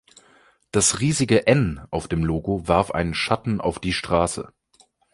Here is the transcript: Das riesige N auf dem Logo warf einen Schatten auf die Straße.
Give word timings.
Das 0.71 0.99
riesige 0.99 1.45
N 1.45 1.79
auf 1.91 2.07
dem 2.07 2.23
Logo 2.23 2.67
warf 2.67 2.89
einen 2.89 3.13
Schatten 3.13 3.61
auf 3.61 3.77
die 3.77 3.93
Straße. 3.93 4.51